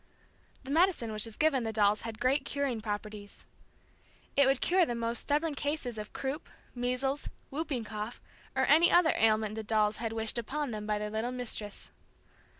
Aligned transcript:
The 0.63 0.71
medicine 0.71 1.11
which 1.11 1.25
was 1.25 1.35
given 1.37 1.63
the 1.63 1.71
dolls 1.71 2.01
had 2.01 2.19
great 2.19 2.43
curing 2.43 2.81
properties. 2.81 3.45
It 4.35 4.47
would 4.47 4.59
cure 4.59 4.83
the 4.83 4.95
most 4.95 5.19
stubborn 5.19 5.53
case 5.53 5.85
of 5.85 6.11
croup, 6.11 6.49
measles, 6.73 7.29
whooping 7.51 7.83
cough 7.83 8.19
or 8.55 8.65
any 8.65 8.91
other 8.91 9.13
ailment 9.15 9.53
the 9.53 9.61
dolls 9.61 9.97
had 9.97 10.11
wished 10.11 10.39
upon 10.39 10.71
them 10.71 10.87
by 10.87 10.97
their 10.97 11.11
little 11.11 11.31
Mistress. 11.31 11.91